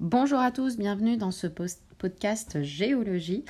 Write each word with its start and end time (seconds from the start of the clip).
Bonjour 0.00 0.38
à 0.38 0.50
tous, 0.50 0.78
bienvenue 0.78 1.18
dans 1.18 1.30
ce 1.30 1.46
podcast 1.46 2.62
Géologie. 2.62 3.44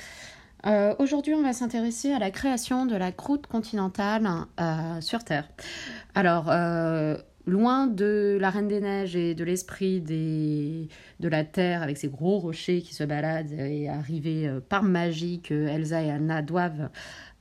Euh, 0.65 0.93
aujourd'hui, 0.99 1.33
on 1.33 1.41
va 1.41 1.53
s'intéresser 1.53 2.11
à 2.11 2.19
la 2.19 2.29
création 2.29 2.85
de 2.85 2.97
la 2.97 3.13
croûte 3.13 3.47
continentale 3.47 4.27
euh, 4.59 4.99
sur 4.99 5.23
Terre. 5.23 5.47
Alors, 6.13 6.49
euh, 6.49 7.15
loin 7.45 7.87
de 7.87 8.37
la 8.37 8.49
Reine 8.49 8.67
des 8.67 8.81
Neiges 8.81 9.15
et 9.15 9.33
de 9.33 9.45
l'esprit 9.45 10.01
de 10.01 10.89
la 11.21 11.45
Terre 11.45 11.83
avec 11.83 11.97
ces 11.97 12.09
gros 12.09 12.39
rochers 12.39 12.81
qui 12.81 12.93
se 12.93 13.05
baladent 13.05 13.53
et 13.53 13.87
arriver 13.87 14.53
par 14.67 14.83
magie 14.83 15.39
que 15.39 15.53
Elsa 15.53 16.03
et 16.03 16.11
Anna 16.11 16.41
doivent 16.41 16.89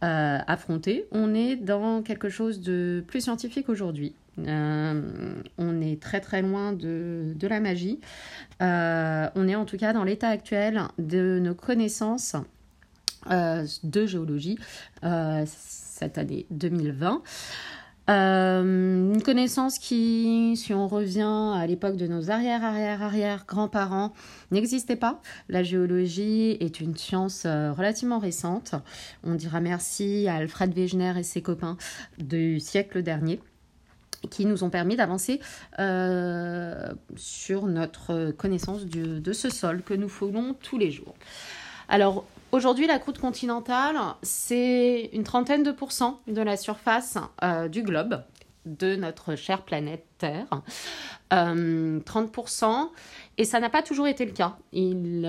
affronter, 0.03 1.07
on 1.11 1.35
est 1.35 1.57
dans 1.57 2.03
quelque 2.03 2.29
chose 2.29 2.61
de 2.61 3.03
plus 3.09 3.23
scientifique 3.23 3.69
aujourd'hui. 3.69 4.15
Euh, 4.39 5.43
on 5.59 5.81
est 5.81 6.01
très 6.01 6.21
très 6.21 6.43
loin 6.43 6.73
de, 6.73 7.35
la 7.43 7.61
magie. 7.61 8.01
Euh, 8.63 9.29
on 9.35 9.49
est 9.49 9.55
en 9.55 9.65
tout 9.65 9.77
cas 9.77 9.93
dans 9.93 10.05
l'état 10.05 10.29
actuel 10.29 10.83
de 10.99 11.39
nos 11.41 11.55
connaissances 11.55 12.37
euh, 13.31 13.67
de 13.83 14.07
géologie 14.07 14.59
cette 15.47 16.19
année 16.19 16.47
2020. 16.51 17.23
une 18.09 19.23
connaissance 19.23 19.79
qui, 19.79 20.57
si 20.57 20.73
on 20.73 20.89
revient 20.89 21.53
à 21.55 21.67
l'époque 21.67 21.97
de 21.97 22.07
nos 22.07 22.31
arrière, 22.31 22.65
arrière, 22.65 23.03
arrière 23.03 23.45
grands-parents, 23.47 24.13
n'existait 24.51 24.97
pas. 24.97 25.21
La 25.49 25.63
géologie 25.63 26.57
est 26.61 26.81
une 26.81 26.97
science 26.97 27.45
relativement 27.45 28.19
récente. 28.19 28.75
On 29.23 29.35
dira 29.35 29.61
merci 29.61 30.27
à 30.29 30.37
Alfred 30.37 30.73
Wegener 30.75 31.15
et 31.19 31.23
ses 31.23 31.43
copains 31.43 31.77
du 32.19 32.59
siècle 32.61 33.03
dernier 33.03 33.41
qui 34.29 34.45
nous 34.45 34.65
ont 34.65 34.71
permis 34.71 34.97
d'avancer 34.97 35.41
euh, 35.79 36.89
sur 37.17 37.67
notre 37.67 38.33
connaissance 38.33 38.85
de 38.87 39.33
ce 39.33 39.49
sol 39.49 39.83
que 39.83 39.95
nous 39.95 40.09
foulons 40.09 40.55
tous 40.55 40.79
les 40.79 40.91
jours. 40.91 41.15
Alors 41.89 42.25
aujourd'hui, 42.53 42.87
la 42.87 42.99
croûte 42.99 43.19
continentale, 43.19 43.97
c'est 44.23 45.11
une 45.13 45.25
trentaine 45.25 45.63
de 45.63 45.73
pourcents 45.73 46.21
de 46.27 46.43
la 46.43 46.57
surface 46.57 47.19
euh, 47.43 47.69
du 47.69 47.83
globe 47.83 48.23
de 48.67 48.95
notre 48.95 49.37
chère 49.37 49.63
planète 49.63 50.05
Terre. 50.19 50.47
30%, 51.31 52.65
euh, 52.65 52.85
et 53.39 53.45
ça 53.45 53.61
n'a 53.61 53.71
pas 53.71 53.83
toujours 53.83 54.07
été 54.07 54.27
le 54.27 54.33
cas. 54.33 54.57
Il, 54.73 55.25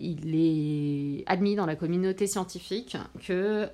il 0.00 0.34
est 0.34 1.24
admis 1.26 1.54
dans 1.54 1.66
la 1.66 1.76
communauté 1.76 2.26
scientifique 2.26 2.96
que 3.26 3.68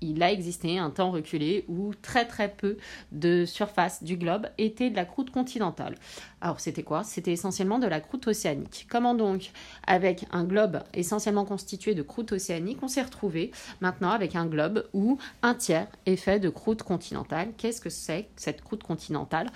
il 0.00 0.22
a 0.22 0.32
existé 0.32 0.78
un 0.78 0.90
temps 0.90 1.10
reculé 1.10 1.64
où 1.68 1.92
très 1.94 2.26
très 2.26 2.48
peu 2.48 2.76
de 3.12 3.44
surface 3.44 4.02
du 4.02 4.16
globe 4.16 4.46
était 4.58 4.90
de 4.90 4.96
la 4.96 5.04
croûte 5.04 5.30
continentale. 5.30 5.96
Alors 6.40 6.60
c'était 6.60 6.82
quoi? 6.82 7.04
C'était 7.04 7.32
essentiellement 7.32 7.78
de 7.78 7.86
la 7.86 8.00
croûte 8.00 8.26
océanique. 8.28 8.86
Comment 8.88 9.14
donc, 9.14 9.50
avec 9.86 10.26
un 10.30 10.44
globe 10.44 10.80
essentiellement 10.94 11.44
constitué 11.44 11.94
de 11.94 12.02
croûte 12.02 12.32
océanique, 12.32 12.78
on 12.82 12.88
s'est 12.88 13.02
retrouvé 13.02 13.50
maintenant 13.80 14.10
avec 14.10 14.36
un 14.36 14.46
globe 14.46 14.84
où 14.92 15.18
un 15.42 15.54
tiers 15.54 15.88
est 16.06 16.16
fait 16.16 16.38
de 16.38 16.48
croûte 16.48 16.82
continentale? 16.82 17.48
Qu'est-ce 17.56 17.80
que 17.80 17.90
c'est 17.90 18.28
cette 18.36 18.62
croûte 18.62 18.82
continentale 18.82 19.50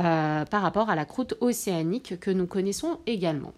euh, 0.00 0.44
par 0.44 0.62
rapport 0.62 0.90
à 0.90 0.96
la 0.96 1.04
croûte 1.04 1.34
océanique 1.40 2.18
que 2.20 2.30
nous 2.30 2.46
connaissons 2.46 2.98
également? 3.06 3.52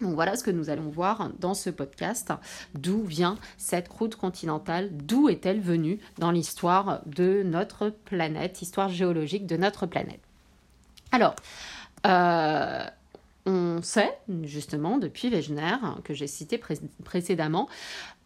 Donc 0.00 0.14
voilà 0.14 0.36
ce 0.36 0.44
que 0.44 0.50
nous 0.50 0.70
allons 0.70 0.88
voir 0.88 1.30
dans 1.40 1.54
ce 1.54 1.70
podcast. 1.70 2.32
D'où 2.74 3.02
vient 3.02 3.36
cette 3.56 3.88
croûte 3.88 4.16
continentale? 4.16 4.90
D'où 4.92 5.28
est-elle 5.28 5.60
venue 5.60 5.98
dans 6.18 6.30
l'histoire 6.30 7.00
de 7.06 7.42
notre 7.44 7.90
planète, 7.90 8.62
histoire 8.62 8.88
géologique 8.88 9.46
de 9.46 9.56
notre 9.56 9.86
planète? 9.86 10.20
Alors, 11.10 11.34
euh, 12.06 12.84
on 13.48 13.82
sait 13.82 14.18
justement 14.44 14.98
depuis 14.98 15.30
Wegener, 15.30 15.76
que 16.04 16.14
j'ai 16.14 16.26
cité 16.26 16.60
précédemment, 17.04 17.68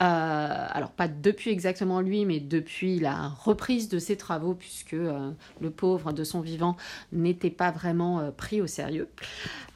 euh, 0.03 0.67
alors 0.71 0.91
pas 0.91 1.09
depuis 1.09 1.51
exactement 1.51 2.01
lui, 2.01 2.25
mais 2.27 2.41
depuis 2.41 2.99
la 2.99 3.29
reprise 3.29 3.89
de 3.89 3.99
ses 3.99 4.17
travaux, 4.17 4.55
puisque 4.55 4.95
euh, 4.95 5.31
le 5.61 5.71
pauvre 5.71 6.13
de 6.13 6.25
son 6.25 6.41
vivant 6.41 6.77
n'était 7.13 7.51
pas 7.51 7.71
vraiment 7.71 8.31
pris 8.37 8.61
au 8.61 8.67
sérieux. 8.67 9.09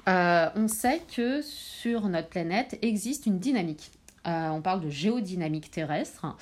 Euh, 0.08 0.48
on 0.54 0.68
sait 0.68 1.02
que 1.14 1.42
sur 1.42 2.08
notre 2.08 2.28
planète 2.28 2.78
existe 2.82 3.26
une 3.26 3.38
dynamique. 3.38 3.90
Euh, 4.26 4.48
on 4.48 4.60
parle 4.60 4.80
de 4.80 4.90
géodynamique 4.90 5.70
terrestre. 5.70 6.36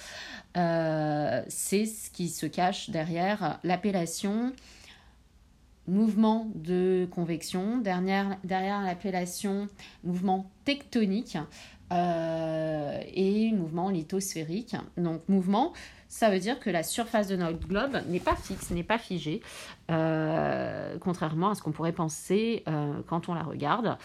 Euh, 0.56 1.42
c'est 1.48 1.86
ce 1.86 2.10
qui 2.10 2.28
se 2.28 2.46
cache 2.46 2.90
derrière 2.90 3.58
l'appellation 3.62 4.52
mouvement 5.86 6.50
de 6.54 7.06
convection, 7.10 7.78
derrière, 7.78 8.38
derrière 8.44 8.82
l'appellation 8.82 9.68
mouvement 10.02 10.50
tectonique 10.64 11.38
et 11.92 13.52
mouvement 13.52 13.88
lithosphérique. 13.88 14.74
Donc 14.96 15.20
mouvement, 15.28 15.72
ça 16.14 16.30
veut 16.30 16.38
dire 16.38 16.60
que 16.60 16.70
la 16.70 16.84
surface 16.84 17.26
de 17.26 17.34
notre 17.34 17.66
globe 17.66 17.98
n'est 18.06 18.20
pas 18.20 18.36
fixe, 18.36 18.70
n'est 18.70 18.84
pas 18.84 18.98
figée, 18.98 19.40
euh, 19.90 20.96
contrairement 21.00 21.50
à 21.50 21.54
ce 21.56 21.62
qu'on 21.62 21.72
pourrait 21.72 21.90
penser 21.90 22.62
euh, 22.68 23.00
quand 23.08 23.28
on 23.28 23.34
la 23.34 23.42
regarde. 23.42 23.98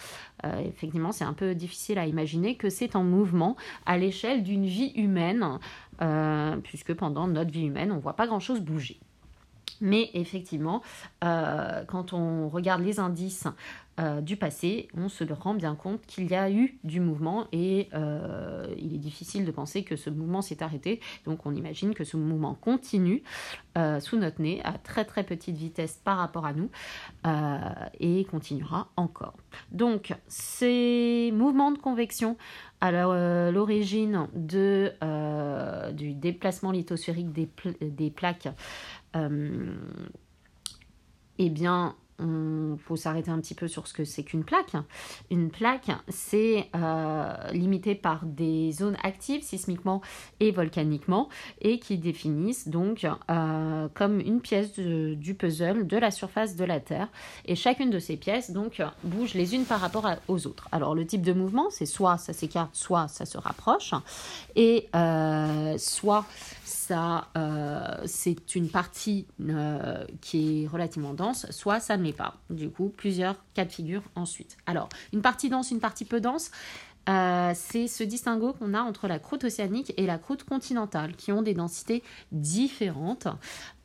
Euh, 0.44 0.58
effectivement, 0.66 1.12
c'est 1.12 1.22
un 1.22 1.34
peu 1.34 1.54
difficile 1.54 1.98
à 1.98 2.06
imaginer 2.06 2.56
que 2.56 2.68
c'est 2.68 2.96
en 2.96 3.04
mouvement 3.04 3.54
à 3.86 3.96
l'échelle 3.96 4.42
d'une 4.42 4.66
vie 4.66 4.92
humaine, 4.96 5.60
puisque 6.64 6.94
pendant 6.94 7.28
notre 7.28 7.52
vie 7.52 7.66
humaine, 7.66 7.92
on 7.92 7.96
ne 7.96 8.00
voit 8.00 8.16
pas 8.16 8.26
grand-chose 8.26 8.60
bouger. 8.60 8.98
Mais 9.80 10.10
effectivement, 10.14 10.82
quand 11.20 12.12
on 12.12 12.48
regarde 12.48 12.82
les 12.82 13.00
indices 13.00 13.46
euh, 14.00 14.20
du 14.22 14.36
passé, 14.36 14.88
on 14.96 15.08
se 15.10 15.24
rend 15.30 15.52
bien 15.52 15.74
compte 15.74 16.00
qu'il 16.06 16.30
y 16.30 16.34
a 16.34 16.50
eu 16.50 16.78
du 16.84 17.00
mouvement 17.00 17.46
et 17.52 17.88
euh, 17.92 18.66
il 18.78 18.94
est 18.94 18.98
difficile 18.98 19.44
de 19.44 19.50
penser 19.50 19.82
que 19.82 19.96
ce 19.96 20.08
mouvement 20.08 20.40
s'est 20.40 20.62
arrêté. 20.62 21.00
Donc 21.26 21.44
on 21.44 21.54
imagine 21.54 21.92
que 21.92 22.04
ce 22.04 22.16
mouvement 22.16 22.54
continue 22.54 23.22
euh, 23.76 24.00
sous 24.00 24.16
notre 24.16 24.40
nez 24.40 24.62
à 24.64 24.72
très 24.72 25.04
très 25.04 25.22
petite 25.22 25.56
vitesse 25.56 26.00
par 26.02 26.16
rapport 26.16 26.46
à 26.46 26.54
nous 26.54 26.70
et 27.98 28.24
continuera 28.30 28.88
encore. 28.96 29.36
Donc 29.70 30.14
ces 30.28 31.30
mouvements 31.34 31.72
de 31.72 31.78
convection 31.78 32.38
à 32.80 32.90
l'origine 33.50 34.28
du 34.34 36.14
déplacement 36.14 36.70
lithosphérique 36.70 37.32
des, 37.32 37.48
des 37.82 38.10
plaques, 38.10 38.48
eh 39.14 39.28
bien, 41.50 41.94
il 42.22 42.78
faut 42.78 42.96
s'arrêter 42.96 43.30
un 43.30 43.40
petit 43.40 43.54
peu 43.54 43.68
sur 43.68 43.86
ce 43.86 43.94
que 43.94 44.04
c'est 44.04 44.22
qu'une 44.22 44.44
plaque. 44.44 44.72
Une 45.30 45.50
plaque, 45.50 45.90
c'est 46.08 46.68
euh, 46.74 47.34
limité 47.52 47.94
par 47.94 48.24
des 48.24 48.72
zones 48.72 48.96
actives 49.02 49.42
sismiquement 49.42 50.00
et 50.40 50.50
volcaniquement 50.50 51.28
et 51.60 51.78
qui 51.78 51.98
définissent 51.98 52.68
donc 52.68 53.06
euh, 53.30 53.88
comme 53.94 54.20
une 54.20 54.40
pièce 54.40 54.78
du 54.78 55.34
puzzle 55.34 55.86
de 55.86 55.96
la 55.96 56.10
surface 56.10 56.56
de 56.56 56.64
la 56.64 56.80
Terre. 56.80 57.08
Et 57.46 57.54
chacune 57.54 57.90
de 57.90 57.98
ces 57.98 58.16
pièces 58.16 58.50
donc 58.50 58.82
bouge 59.04 59.34
les 59.34 59.54
unes 59.54 59.64
par 59.64 59.80
rapport 59.80 60.08
aux 60.28 60.46
autres. 60.46 60.68
Alors 60.72 60.94
le 60.94 61.06
type 61.06 61.22
de 61.22 61.32
mouvement, 61.32 61.70
c'est 61.70 61.86
soit 61.86 62.18
ça 62.18 62.32
s'écarte, 62.32 62.74
soit 62.74 63.08
ça 63.08 63.24
se 63.24 63.38
rapproche, 63.38 63.94
et 64.56 64.88
euh, 64.94 65.76
soit 65.78 66.26
ça 66.70 67.28
c'est 68.06 68.54
une 68.54 68.68
partie 68.68 69.26
qui 70.20 70.64
est 70.64 70.66
relativement 70.66 71.14
dense, 71.14 71.46
soit 71.50 71.80
ça 71.80 71.96
ne 71.96 72.12
pas. 72.12 72.36
Du 72.48 72.70
coup, 72.70 72.92
plusieurs 72.96 73.36
cas 73.54 73.64
de 73.64 73.72
figure 73.72 74.02
ensuite. 74.14 74.56
Alors, 74.66 74.88
une 75.12 75.22
partie 75.22 75.48
dense, 75.48 75.70
une 75.70 75.80
partie 75.80 76.04
peu 76.04 76.20
dense, 76.20 76.50
euh, 77.08 77.52
c'est 77.54 77.88
ce 77.88 78.04
distinguo 78.04 78.52
qu'on 78.52 78.74
a 78.74 78.82
entre 78.82 79.08
la 79.08 79.18
croûte 79.18 79.44
océanique 79.44 79.92
et 79.96 80.06
la 80.06 80.18
croûte 80.18 80.44
continentale, 80.44 81.16
qui 81.16 81.32
ont 81.32 81.42
des 81.42 81.54
densités 81.54 82.02
différentes. 82.30 83.26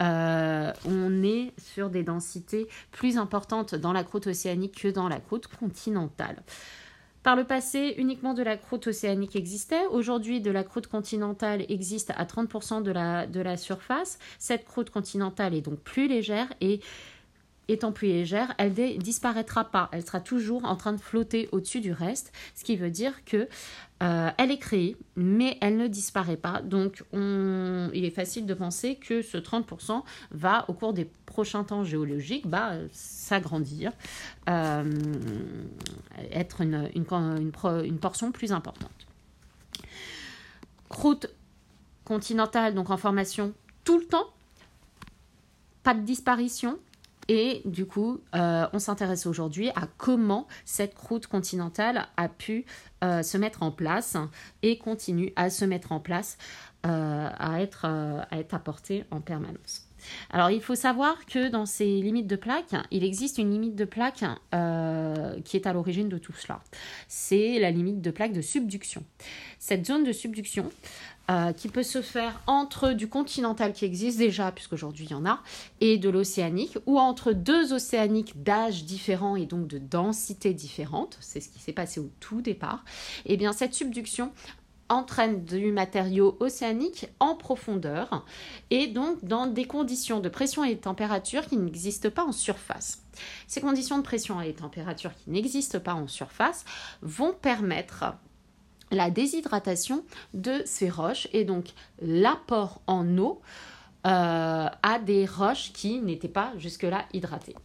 Euh, 0.02 0.72
on 0.85 1.23
est 1.23 1.53
sur 1.57 1.90
des 1.90 2.03
densités 2.03 2.67
plus 2.91 3.17
importantes 3.17 3.73
dans 3.73 3.94
la 3.94 4.03
croûte 4.03 4.28
océanique 4.28 4.81
que 4.81 4.90
dans 4.90 5.07
la 5.07 5.19
croûte 5.19 5.47
continentale. 5.47 6.43
Par 7.26 7.36
le 7.36 7.44
passé, 7.44 7.96
uniquement 7.98 8.36
de 8.36 8.44
la 8.44 8.56
croûte 8.56 8.86
océanique 8.86 9.36
existait. 9.36 9.88
Aujourd'hui, 9.88 10.42
de 10.42 10.52
la 10.52 10.64
croûte 10.64 10.86
continentale 10.86 11.66
existe 11.70 12.14
à 12.16 12.24
30% 12.24 12.84
de 12.84 12.92
la, 12.92 13.26
de 13.26 13.42
la 13.42 13.58
surface. 13.58 14.20
Cette 14.38 14.64
croûte 14.64 14.92
continentale 14.92 15.56
est 15.56 15.62
donc 15.62 15.80
plus 15.80 16.08
légère 16.08 16.54
et 16.62 16.82
étant 17.67 17.91
plus 17.91 18.08
légère, 18.08 18.53
elle 18.58 18.73
ne 18.73 18.97
disparaîtra 18.97 19.66
pas. 19.66 19.90
Elle 19.91 20.06
sera 20.06 20.20
toujours 20.20 20.66
en 20.66 20.76
train 20.76 20.94
de 20.94 21.02
flotter 21.02 21.50
au-dessus 21.52 21.82
du 21.82 21.91
reste, 21.91 22.32
ce 22.56 22.64
qui 22.64 22.76
veut 22.76 22.90
dire 22.90 23.23
que 23.26 23.47
euh, 24.03 24.29
elle 24.38 24.52
est 24.52 24.58
créée, 24.58 24.97
mais 25.16 25.58
elle 25.62 25.78
ne 25.78 25.88
disparaît 25.88 26.38
pas. 26.38 26.62
Donc, 26.62 27.03
on, 27.14 27.90
il 27.94 28.03
est 28.06 28.12
facile 28.12 28.46
de 28.46 28.53
penser 28.53 28.96
que 28.96 29.22
ce 29.22 29.38
30% 29.38 30.03
va, 30.32 30.66
au 30.67 30.73
cours 30.73 30.94
des 30.94 31.06
prochains 31.26 31.64
temps 31.64 31.84
géologiques, 31.84 32.47
bah, 32.47 32.73
s'agrandir, 32.91 33.91
euh, 34.50 34.84
être 36.32 36.62
une, 36.62 36.90
une 36.94 38.00
portion 38.00 38.32
plus 38.32 38.52
importante. 38.52 38.91
Croûte 40.90 41.28
continentale, 42.03 42.76
donc 42.76 42.90
en 42.90 42.97
formation 42.97 43.53
tout 43.85 44.00
le 44.00 44.06
temps, 44.06 44.28
pas 45.84 45.94
de 45.94 46.02
disparition, 46.02 46.79
Et 47.28 47.62
du 47.66 47.86
coup, 47.86 48.22
euh, 48.36 48.68
on 48.74 48.80
s'intéresse 48.80 49.26
aujourd'hui 49.26 49.70
à 49.70 49.88
comment 49.98 50.48
cette 50.64 50.94
croûte 50.94 51.28
continentale 51.28 52.08
a 52.18 52.30
pu 52.30 52.66
euh, 53.04 53.24
se 53.24 53.38
mettre 53.38 53.64
en 53.64 53.72
place 53.72 54.16
et 54.62 54.78
continue 54.78 55.34
à 55.36 55.50
se 55.50 55.66
mettre 55.66 55.92
en 55.92 56.00
place, 56.00 56.38
euh, 56.86 57.30
à, 57.38 57.62
être, 57.62 57.86
à 57.86 58.38
être 58.38 58.54
apportée 58.54 59.06
en 59.12 59.22
permanence. 59.22 59.88
Alors, 60.29 60.49
il 60.49 60.61
faut 60.61 60.75
savoir 60.75 61.25
que 61.25 61.49
dans 61.49 61.66
ces 61.66 61.85
limites 62.02 62.28
de 62.28 62.35
plaque, 62.35 62.73
il 62.91 63.03
existe 63.03 63.37
une 63.37 63.52
limite 63.52 63.75
de 63.75 63.85
plaque 63.85 64.23
qui 65.43 65.57
est 65.57 65.67
à 65.67 65.73
l'origine 65.73 66.09
de 66.09 66.17
tout 66.17 66.34
cela. 66.34 66.61
C'est 67.07 67.59
la 67.59 67.72
limite 67.72 68.02
de 68.02 68.11
plaque 68.11 68.34
de 68.34 68.41
subduction. 68.41 69.03
Cette 69.59 69.85
zone 69.85 70.03
de 70.03 70.11
subduction, 70.11 70.69
euh, 71.31 71.53
qui 71.53 71.69
peut 71.69 71.81
se 71.81 72.03
faire 72.03 72.40
entre 72.46 72.91
du 72.91 73.07
continental 73.07 73.73
qui 73.73 73.84
existe 73.84 74.19
déjà, 74.19 74.52
puisqu'aujourd'hui 74.52 75.05
il 75.05 75.11
y 75.11 75.16
en 75.16 75.25
a, 75.25 75.41
et 75.81 75.97
de 75.97 76.07
l'océanique, 76.07 76.78
ou 76.85 76.99
entre 76.99 77.31
deux 77.31 77.73
océaniques 77.73 78.43
d'âge 78.43 78.84
différents 78.84 79.35
et 79.35 79.47
donc 79.47 79.66
de 79.66 79.79
densité 79.79 80.53
différente, 80.53 81.17
c'est 81.22 81.40
ce 81.40 81.49
qui 81.49 81.57
s'est 81.57 81.73
passé 81.73 81.99
au 81.99 82.11
tout 82.19 82.43
départ, 82.43 82.85
et 83.25 83.34
eh 83.34 83.37
bien 83.37 83.53
cette 83.53 83.73
subduction 83.73 84.31
entraîne 84.90 85.43
du 85.46 85.72
matériau 85.72 86.37
océanique 86.40 87.08
en 87.20 87.35
profondeur 87.35 88.26
et 88.70 88.87
donc 88.87 89.23
dans 89.23 89.47
des 89.47 89.66
conditions 89.66 90.20
de 90.20 90.29
pression 90.29 90.64
et 90.64 90.76
de 90.76 90.79
température 90.79 91.46
qui 91.46 91.58
n'existent 91.58 92.09
pas 92.09 92.23
en 92.23 92.32
surface. 92.32 93.03
Ces 93.47 93.61
conditions 93.61 93.97
de 93.97 94.03
pression 94.03 94.41
et 94.41 94.52
de 94.52 94.58
température 94.58 95.11
qui 95.16 95.29
n'existent 95.32 95.79
pas 95.79 95.93
en 95.93 96.08
surface 96.08 96.66
vont 97.02 97.34
permettre 97.34 98.14
la 98.91 99.09
déshydratation 99.09 100.03
de 100.34 100.61
ces 100.66 100.90
roches 100.90 101.28
et 101.34 101.43
donc 101.43 101.66
l'apport 102.02 102.81
en 102.88 103.17
eau 103.17 103.41
euh, 104.05 104.67
à 104.84 104.99
des 104.99 105.26
roches 105.26 105.73
qui 105.73 105.99
n'étaient 105.99 106.28
pas 106.28 106.53
jusque-là 106.58 107.05
hydratées. 107.14 107.55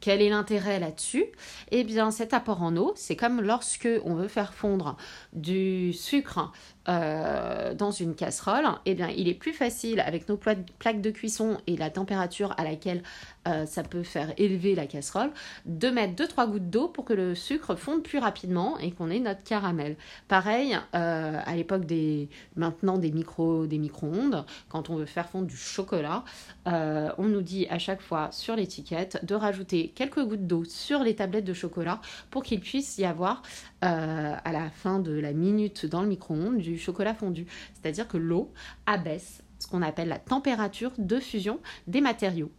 Quel 0.00 0.22
est 0.22 0.30
l'intérêt 0.30 0.80
là-dessus? 0.80 1.26
Eh 1.70 1.84
bien, 1.84 2.10
cet 2.10 2.34
apport 2.34 2.62
en 2.62 2.76
eau, 2.76 2.92
c'est 2.96 3.16
comme 3.16 3.40
lorsque 3.40 3.88
on 4.04 4.14
veut 4.14 4.28
faire 4.28 4.54
fondre 4.54 4.96
du 5.32 5.92
sucre 5.92 6.52
euh, 6.88 7.74
dans 7.74 7.90
une 7.90 8.14
casserole, 8.14 8.64
eh 8.86 8.94
bien, 8.94 9.08
il 9.08 9.28
est 9.28 9.34
plus 9.34 9.52
facile 9.52 10.00
avec 10.00 10.28
nos 10.28 10.36
plaques 10.38 11.00
de 11.00 11.10
cuisson 11.10 11.58
et 11.66 11.76
la 11.76 11.90
température 11.90 12.54
à 12.56 12.64
laquelle 12.64 13.02
euh, 13.46 13.66
ça 13.66 13.82
peut 13.82 14.02
faire 14.02 14.32
élever 14.38 14.74
la 14.74 14.86
casserole, 14.86 15.30
de 15.66 15.88
mettre 15.88 16.14
2-3 16.14 16.50
gouttes 16.50 16.70
d'eau 16.70 16.88
pour 16.88 17.04
que 17.04 17.12
le 17.12 17.34
sucre 17.34 17.76
fonde 17.76 18.02
plus 18.02 18.18
rapidement 18.18 18.78
et 18.78 18.92
qu'on 18.92 19.10
ait 19.10 19.20
notre 19.20 19.42
caramel. 19.44 19.96
Pareil, 20.26 20.76
euh, 20.94 21.40
à 21.44 21.54
l'époque 21.54 21.84
des 21.84 22.28
maintenant 22.56 22.96
des 22.98 23.12
micro 23.12 23.66
des 23.66 23.78
micro-ondes, 23.78 24.44
quand 24.68 24.90
on 24.90 24.96
veut 24.96 25.06
faire 25.06 25.28
fondre 25.28 25.46
du 25.46 25.56
chocolat, 25.56 26.24
on 26.66 27.24
nous 27.24 27.42
dit 27.42 27.66
à 27.68 27.78
chaque 27.78 28.00
fois 28.00 28.28
sur 28.32 28.56
l'étiquette 28.56 29.24
de 29.24 29.34
rajouter 29.34 29.89
quelques 29.94 30.24
gouttes 30.24 30.46
d'eau 30.46 30.64
sur 30.64 31.02
les 31.02 31.14
tablettes 31.16 31.44
de 31.44 31.54
chocolat 31.54 32.00
pour 32.30 32.42
qu'il 32.42 32.60
puisse 32.60 32.98
y 32.98 33.04
avoir 33.04 33.42
à 33.80 34.52
la 34.52 34.70
fin 34.70 34.98
de 34.98 35.12
la 35.12 35.32
minute 35.32 35.86
dans 35.86 36.02
le 36.02 36.08
micro-ondes 36.08 36.58
du 36.58 36.78
chocolat 36.78 37.14
fondu. 37.14 37.46
C'est-à-dire 37.74 38.08
que 38.08 38.16
l'eau 38.16 38.52
abaisse 38.86 39.42
ce 39.58 39.66
qu'on 39.66 39.82
appelle 39.82 40.08
la 40.08 40.18
température 40.18 40.92
de 40.98 41.20
fusion 41.20 41.60
des 41.86 42.00
matériaux. 42.00 42.50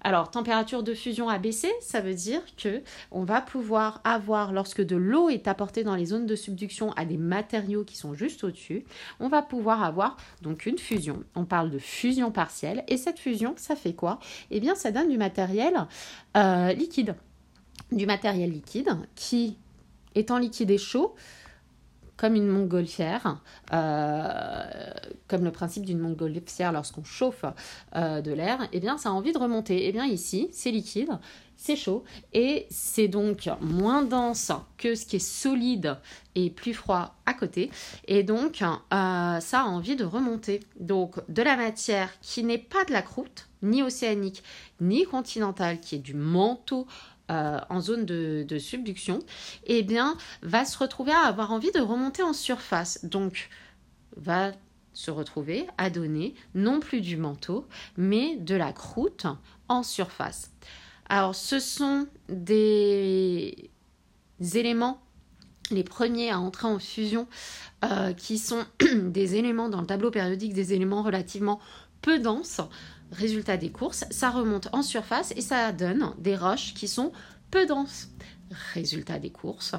Alors, 0.00 0.30
température 0.30 0.82
de 0.82 0.94
fusion 0.94 1.28
abaissée, 1.28 1.72
ça 1.80 2.00
veut 2.00 2.14
dire 2.14 2.40
que 2.56 2.82
on 3.10 3.24
va 3.24 3.40
pouvoir 3.40 4.00
avoir, 4.04 4.52
lorsque 4.52 4.84
de 4.84 4.96
l'eau 4.96 5.28
est 5.28 5.48
apportée 5.48 5.84
dans 5.84 5.96
les 5.96 6.06
zones 6.06 6.26
de 6.26 6.36
subduction 6.36 6.92
à 6.92 7.04
des 7.04 7.16
matériaux 7.16 7.84
qui 7.84 7.96
sont 7.96 8.14
juste 8.14 8.44
au-dessus, 8.44 8.84
on 9.20 9.28
va 9.28 9.42
pouvoir 9.42 9.82
avoir 9.82 10.16
donc 10.42 10.66
une 10.66 10.78
fusion. 10.78 11.24
On 11.34 11.44
parle 11.44 11.70
de 11.70 11.78
fusion 11.78 12.30
partielle. 12.30 12.84
Et 12.88 12.96
cette 12.96 13.18
fusion, 13.18 13.54
ça 13.56 13.74
fait 13.76 13.94
quoi? 13.94 14.20
Eh 14.50 14.60
bien, 14.60 14.74
ça 14.74 14.92
donne 14.92 15.08
du 15.08 15.18
matériel 15.18 15.86
euh, 16.36 16.72
liquide. 16.72 17.16
Du 17.90 18.06
matériel 18.06 18.50
liquide 18.50 18.90
qui, 19.14 19.56
étant 20.14 20.38
liquide 20.38 20.70
et 20.70 20.78
chaud, 20.78 21.14
comme 22.18 22.34
une 22.34 22.48
montgolfière, 22.48 23.40
euh, 23.72 24.64
comme 25.28 25.44
le 25.44 25.52
principe 25.52 25.84
d'une 25.84 25.98
montgolfière 25.98 26.72
lorsqu'on 26.72 27.04
chauffe 27.04 27.44
euh, 27.94 28.20
de 28.20 28.32
l'air, 28.32 28.66
eh 28.72 28.80
bien 28.80 28.98
ça 28.98 29.10
a 29.10 29.12
envie 29.12 29.32
de 29.32 29.38
remonter. 29.38 29.86
Eh 29.86 29.92
bien 29.92 30.06
ici, 30.06 30.48
c'est 30.52 30.70
liquide, 30.70 31.10
c'est 31.56 31.76
chaud 31.76 32.04
et 32.32 32.66
c'est 32.70 33.08
donc 33.08 33.48
moins 33.60 34.02
dense 34.02 34.52
que 34.76 34.94
ce 34.94 35.06
qui 35.06 35.16
est 35.16 35.18
solide 35.18 35.96
et 36.34 36.50
plus 36.50 36.74
froid 36.74 37.14
à 37.26 37.34
côté. 37.34 37.70
Et 38.06 38.22
donc 38.22 38.62
euh, 38.62 39.40
ça 39.40 39.60
a 39.60 39.64
envie 39.64 39.96
de 39.96 40.04
remonter. 40.04 40.60
Donc 40.80 41.16
de 41.28 41.42
la 41.42 41.56
matière 41.56 42.10
qui 42.22 42.42
n'est 42.42 42.58
pas 42.58 42.84
de 42.84 42.92
la 42.92 43.02
croûte, 43.02 43.48
ni 43.62 43.82
océanique, 43.82 44.42
ni 44.80 45.04
continentale, 45.04 45.80
qui 45.80 45.96
est 45.96 46.00
du 46.00 46.14
manteau 46.14 46.86
euh, 47.30 47.60
en 47.68 47.82
zone 47.82 48.06
de, 48.06 48.58
subduction, 48.58 49.18
eh 49.66 49.82
bien, 49.82 50.16
va 50.40 50.64
se 50.64 50.78
retrouver 50.78 51.12
à 51.12 51.26
avoir 51.26 51.52
envie 51.52 51.70
de 51.72 51.80
remonter 51.80 52.22
en 52.22 52.32
surface. 52.32 53.04
Donc, 53.04 53.50
va 54.16 54.52
se 54.98 55.12
retrouver 55.12 55.68
à 55.78 55.90
donner 55.90 56.34
non 56.56 56.80
plus 56.80 57.00
du 57.00 57.16
manteau, 57.16 57.68
mais 57.96 58.34
de 58.34 58.56
la 58.56 58.72
croûte 58.72 59.26
en 59.68 59.84
surface. 59.84 60.50
Alors, 61.08 61.36
ce 61.36 61.60
sont 61.60 62.08
des 62.28 63.70
éléments, 64.54 65.00
les 65.70 65.84
premiers 65.84 66.30
à 66.32 66.40
entrer 66.40 66.66
en 66.66 66.80
fusion, 66.80 67.28
euh, 67.84 68.12
qui 68.12 68.38
sont 68.38 68.64
des 69.04 69.36
éléments 69.36 69.68
dans 69.68 69.80
le 69.80 69.86
tableau 69.86 70.10
périodique, 70.10 70.52
des 70.52 70.72
éléments 70.72 71.04
relativement 71.04 71.60
peu 72.02 72.18
denses, 72.18 72.60
Résultat 73.12 73.56
des 73.56 73.70
courses, 73.70 74.04
ça 74.10 74.28
remonte 74.28 74.68
en 74.72 74.82
surface 74.82 75.32
et 75.34 75.40
ça 75.40 75.72
donne 75.72 76.12
des 76.18 76.36
roches 76.36 76.74
qui 76.74 76.88
sont 76.88 77.12
peu 77.50 77.64
denses. 77.64 78.08
Résultat 78.74 79.18
des 79.18 79.30
courses, 79.30 79.74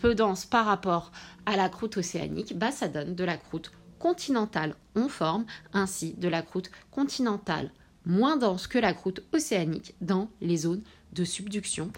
peu 0.00 0.16
denses 0.16 0.46
par 0.46 0.66
rapport 0.66 1.12
à 1.46 1.56
la 1.56 1.68
croûte 1.68 1.98
océanique, 1.98 2.58
bah 2.58 2.72
ça 2.72 2.88
donne 2.88 3.14
de 3.14 3.22
la 3.22 3.36
croûte 3.36 3.70
continentale. 4.02 4.74
On 4.96 5.08
forme 5.08 5.46
ainsi 5.72 6.14
de 6.14 6.26
la 6.26 6.42
croûte 6.42 6.72
continentale 6.90 7.70
moins 8.04 8.36
dense 8.36 8.66
que 8.66 8.78
la 8.78 8.94
croûte 8.94 9.22
océanique 9.32 9.94
dans 10.00 10.28
les 10.40 10.56
zones 10.56 10.82
de 11.12 11.24
subduction 11.24 11.92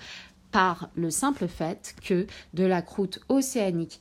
par 0.52 0.90
le 0.94 1.10
simple 1.10 1.48
fait 1.48 1.96
que 2.04 2.26
de 2.52 2.64
la 2.64 2.82
croûte 2.82 3.20
océanique 3.30 4.00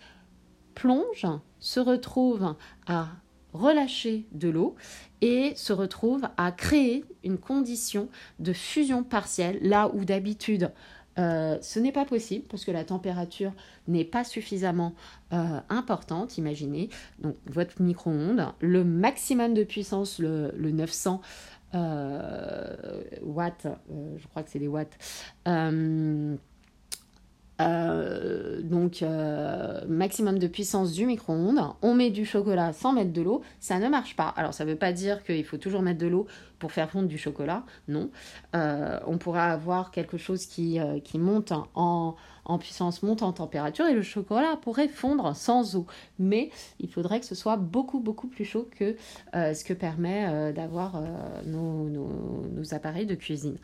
plonge, 0.75 1.25
se 1.59 1.79
retrouve 1.79 2.55
à 2.87 3.07
relâcher 3.53 4.27
de 4.33 4.49
l'eau 4.49 4.75
et 5.21 5.53
se 5.55 5.71
retrouve 5.71 6.27
à 6.35 6.51
créer 6.51 7.05
une 7.23 7.37
condition 7.37 8.09
de 8.39 8.51
fusion 8.51 9.03
partielle 9.03 9.59
là 9.61 9.89
où 9.93 10.03
d'habitude 10.03 10.71
euh, 11.19 11.57
ce 11.61 11.79
n'est 11.79 11.91
pas 11.91 12.05
possible 12.05 12.45
parce 12.49 12.65
que 12.65 12.71
la 12.71 12.83
température 12.83 13.53
n'est 13.87 14.05
pas 14.05 14.23
suffisamment 14.23 14.93
euh, 15.31 15.59
importante. 15.69 16.37
Imaginez 16.37 16.89
donc 17.19 17.35
votre 17.45 17.81
micro-ondes, 17.81 18.45
le 18.59 18.83
maximum 18.83 19.53
de 19.53 19.63
puissance, 19.63 20.19
le, 20.19 20.51
900 20.57 21.21
euh, 21.75 23.01
watts, 23.21 23.67
je 24.17 24.27
crois 24.27 24.43
que 24.43 24.49
c'est 24.49 24.59
des 24.59 24.67
watts. 24.67 24.97
Euh, 27.63 28.61
donc 28.61 29.01
euh, 29.01 29.81
maximum 29.87 30.39
de 30.39 30.47
puissance 30.47 30.91
du 30.91 31.05
micro-ondes, 31.05 31.61
on 31.81 31.93
met 31.93 32.09
du 32.09 32.25
chocolat 32.25 32.73
sans 32.73 32.93
mettre 32.93 33.13
de 33.13 33.21
l'eau, 33.21 33.41
ça 33.59 33.79
ne 33.79 33.87
marche 33.89 34.15
pas. 34.15 34.33
Alors 34.35 34.53
ça 34.53 34.65
ne 34.65 34.71
veut 34.71 34.77
pas 34.77 34.91
dire 34.91 35.23
qu'il 35.23 35.45
faut 35.45 35.57
toujours 35.57 35.81
mettre 35.81 35.99
de 35.99 36.07
l'eau 36.07 36.27
pour 36.59 36.71
faire 36.71 36.89
fondre 36.89 37.07
du 37.07 37.17
chocolat, 37.17 37.63
non. 37.89 38.09
Euh, 38.55 38.99
on 39.05 39.17
pourra 39.17 39.45
avoir 39.45 39.91
quelque 39.91 40.17
chose 40.17 40.45
qui, 40.45 40.79
monte 41.15 41.51
en, 41.75 42.15
puissance, 42.57 43.03
monte 43.03 43.21
en 43.21 43.33
température 43.33 43.85
et 43.85 43.93
le 43.93 44.01
chocolat 44.01 44.57
pourrait 44.61 44.87
fondre 44.87 45.35
sans 45.35 45.75
eau. 45.75 45.85
Mais 46.19 46.51
il 46.79 46.89
faudrait 46.89 47.19
que 47.19 47.25
ce 47.25 47.35
soit 47.35 47.57
beaucoup 47.57 47.99
beaucoup 47.99 48.27
plus 48.27 48.45
chaud 48.45 48.69
que 48.77 48.95
ce 49.33 49.63
que 49.65 49.73
permet 49.73 50.53
d'avoir 50.53 51.01
nos 51.45 52.73
appareils 52.73 53.07
de 53.07 53.15
cuisine. 53.15 53.57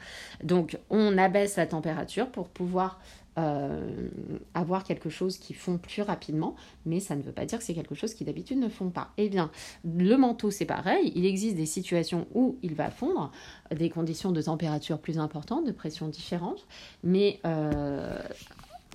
Donc 0.44 0.78
on 0.90 1.18
abaisse 1.18 1.56
la 1.56 1.68
température 1.68 2.28
pour 2.28 2.50
pouvoir 2.50 3.00
euh, 3.40 4.10
avoir 4.54 4.84
quelque 4.84 5.10
chose 5.10 5.38
qui 5.38 5.54
fond 5.54 5.78
plus 5.78 6.02
rapidement, 6.02 6.56
mais 6.86 7.00
ça 7.00 7.16
ne 7.16 7.22
veut 7.22 7.32
pas 7.32 7.46
dire 7.46 7.60
que 7.60 7.64
c'est 7.64 7.74
quelque 7.74 7.96
chose 7.96 8.14
qui 8.14 8.26
d'habitude 8.26 8.60
ne 8.60 8.68
fond 8.68 8.90
pas. 8.90 9.12
Eh 9.18 9.30
bien, 9.30 9.50
le 9.86 10.16
manteau, 10.18 10.52
c'est 10.52 10.66
pareil. 10.66 11.14
Il 11.16 11.26
existe 11.26 11.56
des 11.56 11.66
situations 11.66 12.28
où 12.34 12.58
il 12.64 12.76
va 12.76 12.92
fondre, 12.92 13.32
des 13.74 13.90
conditions 13.90 14.32
de 14.32 14.42
température 14.42 15.00
plus 15.00 15.20
importantes, 15.20 15.66
de 15.66 15.72
pression 15.72 16.10
différente, 16.10 16.68
mais 17.04 17.40
euh, 17.46 18.20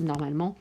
normalement, 0.00 0.56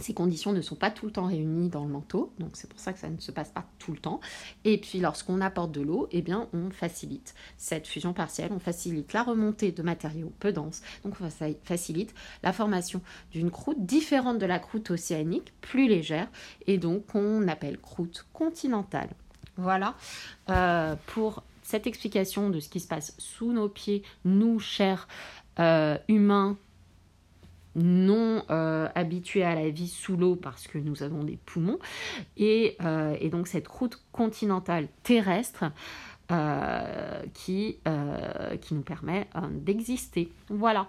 ces 0.00 0.14
conditions 0.14 0.52
ne 0.52 0.60
sont 0.60 0.74
pas 0.74 0.90
tout 0.90 1.06
le 1.06 1.12
temps 1.12 1.26
réunies 1.26 1.68
dans 1.68 1.84
le 1.84 1.90
manteau, 1.90 2.32
donc 2.38 2.50
c'est 2.54 2.68
pour 2.68 2.80
ça 2.80 2.92
que 2.92 2.98
ça 2.98 3.08
ne 3.08 3.18
se 3.18 3.30
passe 3.30 3.50
pas 3.50 3.64
tout 3.78 3.92
le 3.92 3.98
temps. 3.98 4.20
Et 4.64 4.78
puis 4.78 5.00
lorsqu'on 5.00 5.40
apporte 5.40 5.72
de 5.72 5.80
l'eau, 5.80 6.08
eh 6.10 6.22
bien 6.22 6.48
on 6.52 6.70
facilite 6.70 7.34
cette 7.56 7.86
fusion 7.86 8.12
partielle, 8.12 8.52
on 8.52 8.58
facilite 8.58 9.12
la 9.12 9.22
remontée 9.22 9.72
de 9.72 9.82
matériaux 9.82 10.32
peu 10.40 10.52
denses, 10.52 10.82
donc 11.04 11.14
on 11.20 11.28
facilite 11.64 12.14
la 12.42 12.52
formation 12.52 13.00
d'une 13.32 13.50
croûte 13.50 13.84
différente 13.84 14.38
de 14.38 14.46
la 14.46 14.58
croûte 14.58 14.90
océanique, 14.90 15.52
plus 15.60 15.88
légère, 15.88 16.28
et 16.66 16.78
donc 16.78 17.06
qu'on 17.06 17.46
appelle 17.48 17.78
croûte 17.78 18.26
continentale. 18.32 19.10
Voilà 19.56 19.94
euh, 20.48 20.96
pour 21.06 21.42
cette 21.62 21.86
explication 21.86 22.50
de 22.50 22.60
ce 22.60 22.68
qui 22.68 22.80
se 22.80 22.88
passe 22.88 23.14
sous 23.18 23.52
nos 23.52 23.68
pieds, 23.68 24.02
nous, 24.24 24.58
chers 24.58 25.06
humains 26.08 26.56
non 27.74 28.44
habitués 28.48 29.44
à 29.44 29.54
la 29.54 29.70
vie 29.70 29.88
sous 29.88 30.16
l'eau 30.16 30.36
parce 30.36 30.66
que 30.66 30.78
nous 30.78 31.02
avons 31.02 31.24
des 31.24 31.38
poumons. 31.44 31.78
Et, 32.36 32.76
et 33.20 33.28
donc 33.30 33.46
cette 33.46 33.68
route 33.68 33.98
continentale 34.12 34.88
terrestre 35.02 35.64
euh, 36.32 37.22
qui, 37.34 37.76
euh, 37.86 38.56
qui 38.56 38.74
nous 38.74 38.80
permet 38.80 39.28
euh, 39.36 39.40
d'exister. 39.50 40.32
Voilà. 40.48 40.88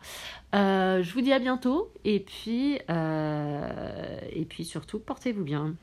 je 0.54 1.13
vous 1.13 1.20
dis 1.20 1.34
à 1.34 1.40
bientôt 1.40 1.92
et 2.06 2.22
puis, 2.22 2.75
et 2.75 4.46
puis 4.46 4.63
surtout, 4.63 5.00
portez-vous 5.00 5.44
bien. 5.44 5.75